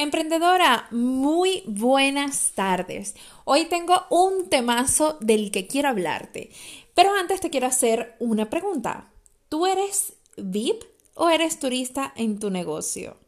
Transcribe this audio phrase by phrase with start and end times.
[0.00, 3.14] Emprendedora, muy buenas tardes.
[3.44, 6.48] Hoy tengo un temazo del que quiero hablarte.
[6.94, 9.10] Pero antes te quiero hacer una pregunta.
[9.50, 10.84] ¿Tú eres VIP
[11.16, 13.18] o eres turista en tu negocio?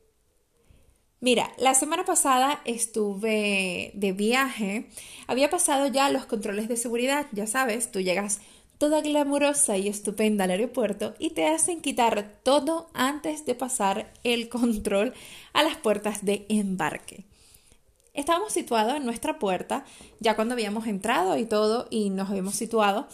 [1.21, 4.89] Mira, la semana pasada estuve de viaje.
[5.27, 8.41] Había pasado ya los controles de seguridad, ya sabes, tú llegas
[8.83, 14.49] toda glamurosa y estupenda al aeropuerto y te hacen quitar todo antes de pasar el
[14.49, 15.15] control
[15.53, 17.25] a las puertas de embarque.
[18.13, 19.85] Estábamos situados en nuestra puerta,
[20.19, 23.07] ya cuando habíamos entrado y todo y nos habíamos situado,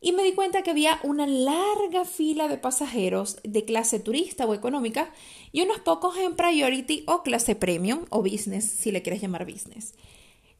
[0.00, 4.54] y me di cuenta que había una larga fila de pasajeros de clase turista o
[4.54, 5.12] económica
[5.52, 9.94] y unos pocos en priority o clase premium o business, si le quieres llamar business.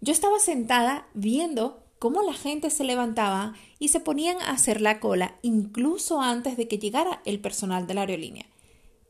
[0.00, 5.00] Yo estaba sentada viendo cómo la gente se levantaba y se ponían a hacer la
[5.00, 8.46] cola incluso antes de que llegara el personal de la aerolínea.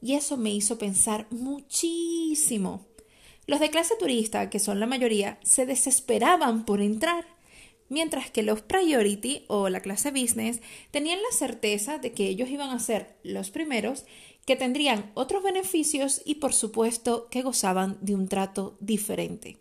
[0.01, 2.87] Y eso me hizo pensar muchísimo.
[3.47, 7.27] Los de clase turista, que son la mayoría, se desesperaban por entrar,
[7.89, 12.71] mientras que los priority o la clase business tenían la certeza de que ellos iban
[12.71, 14.05] a ser los primeros,
[14.45, 19.59] que tendrían otros beneficios y por supuesto que gozaban de un trato diferente.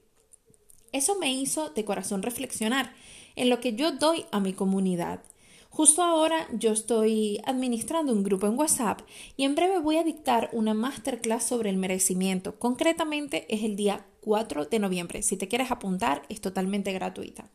[0.92, 2.94] Eso me hizo de corazón reflexionar
[3.36, 5.22] en lo que yo doy a mi comunidad.
[5.70, 9.02] Justo ahora yo estoy administrando un grupo en WhatsApp
[9.36, 12.58] y en breve voy a dictar una masterclass sobre el merecimiento.
[12.58, 15.22] Concretamente es el día 4 de noviembre.
[15.22, 17.52] Si te quieres apuntar es totalmente gratuita.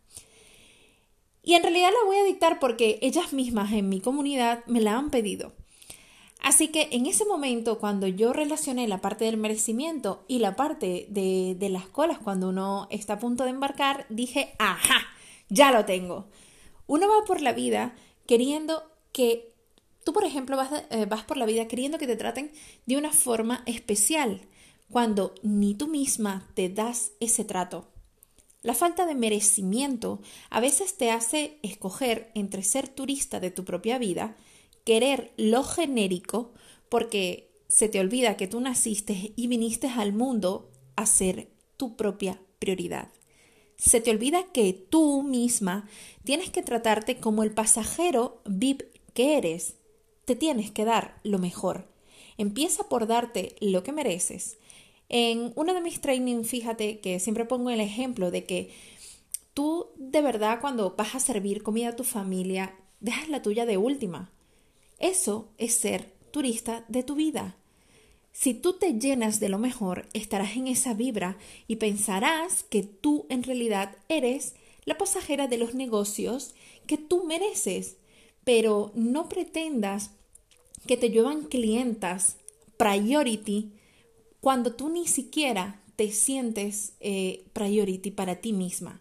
[1.43, 4.97] Y en realidad la voy a dictar porque ellas mismas en mi comunidad me la
[4.97, 5.53] han pedido.
[6.43, 11.07] Así que en ese momento, cuando yo relacioné la parte del merecimiento y la parte
[11.09, 15.07] de, de las colas cuando uno está a punto de embarcar, dije, ajá,
[15.49, 16.27] ya lo tengo.
[16.89, 17.95] Uno va por la vida
[18.27, 18.83] queriendo
[19.13, 19.55] que
[20.05, 22.51] tú, por ejemplo, vas, eh, vas por la vida queriendo que te traten
[22.87, 24.41] de una forma especial,
[24.91, 27.89] cuando ni tú misma te das ese trato.
[28.63, 30.21] La falta de merecimiento
[30.51, 34.37] a veces te hace escoger entre ser turista de tu propia vida,
[34.85, 36.53] querer lo genérico,
[36.89, 42.41] porque se te olvida que tú naciste y viniste al mundo a ser tu propia
[42.59, 43.11] prioridad.
[43.77, 45.89] Se te olvida que tú misma
[46.25, 48.83] tienes que tratarte como el pasajero VIP
[49.15, 49.75] que eres.
[50.25, 51.89] Te tienes que dar lo mejor.
[52.39, 54.59] Empieza por darte lo que mereces.
[55.09, 58.71] En uno de mis trainings, fíjate que siempre pongo el ejemplo de que
[59.55, 63.77] tú de verdad cuando vas a servir comida a tu familia, dejas la tuya de
[63.77, 64.31] última.
[65.03, 67.57] Eso es ser turista de tu vida.
[68.33, 71.37] Si tú te llenas de lo mejor, estarás en esa vibra
[71.67, 74.55] y pensarás que tú en realidad eres
[74.85, 76.55] la pasajera de los negocios
[76.87, 77.97] que tú mereces.
[78.45, 80.13] Pero no pretendas
[80.87, 82.37] que te llevan clientas
[82.77, 83.73] priority
[84.41, 89.01] cuando tú ni siquiera te sientes eh, priority para ti misma,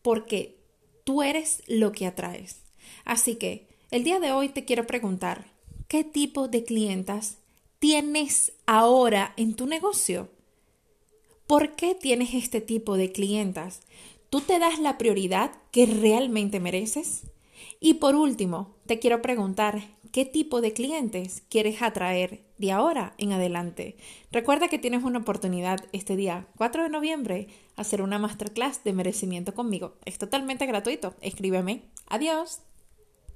[0.00, 0.56] porque
[1.04, 2.62] tú eres lo que atraes.
[3.04, 5.44] Así que el día de hoy te quiero preguntar,
[5.86, 7.38] ¿qué tipo de clientas
[7.78, 10.30] tienes ahora en tu negocio?
[11.46, 13.82] ¿Por qué tienes este tipo de clientas?
[14.30, 17.28] ¿Tú te das la prioridad que realmente mereces?
[17.78, 23.30] Y por último, te quiero preguntar, ¿qué tipo de clientes quieres atraer de ahora en
[23.30, 23.96] adelante?
[24.32, 29.54] Recuerda que tienes una oportunidad este día 4 de noviembre hacer una masterclass de merecimiento
[29.54, 29.94] conmigo.
[30.04, 31.14] Es totalmente gratuito.
[31.20, 31.82] Escríbeme.
[32.08, 32.58] Adiós.